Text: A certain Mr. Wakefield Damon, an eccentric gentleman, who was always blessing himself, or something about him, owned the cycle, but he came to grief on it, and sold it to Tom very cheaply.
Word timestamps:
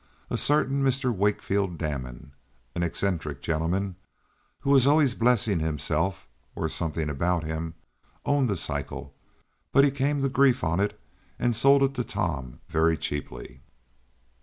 A 0.31 0.35
certain 0.37 0.81
Mr. 0.83 1.15
Wakefield 1.15 1.77
Damon, 1.77 2.31
an 2.73 2.81
eccentric 2.81 3.39
gentleman, 3.39 3.97
who 4.61 4.71
was 4.71 4.87
always 4.87 5.13
blessing 5.13 5.59
himself, 5.59 6.27
or 6.55 6.67
something 6.69 7.07
about 7.07 7.43
him, 7.43 7.75
owned 8.25 8.49
the 8.49 8.55
cycle, 8.55 9.13
but 9.71 9.83
he 9.85 9.91
came 9.91 10.19
to 10.23 10.27
grief 10.29 10.63
on 10.63 10.79
it, 10.79 10.99
and 11.37 11.55
sold 11.55 11.83
it 11.83 11.93
to 11.93 12.03
Tom 12.03 12.61
very 12.67 12.97
cheaply. 12.97 13.61